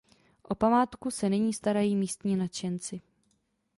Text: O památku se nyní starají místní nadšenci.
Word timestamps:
O 0.43 0.55
památku 0.55 1.11
se 1.11 1.29
nyní 1.29 1.53
starají 1.53 1.95
místní 1.95 2.35
nadšenci. 2.35 3.01